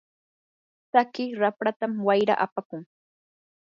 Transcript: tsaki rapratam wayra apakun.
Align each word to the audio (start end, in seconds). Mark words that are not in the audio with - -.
tsaki 0.89 1.25
rapratam 1.41 1.93
wayra 2.07 2.33
apakun. 2.45 2.81